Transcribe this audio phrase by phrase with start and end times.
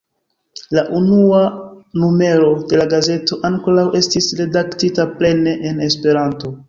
[0.75, 1.41] La unua
[2.03, 6.55] numero de la gazeto ankoraŭ estis redaktita plene en Esperanto.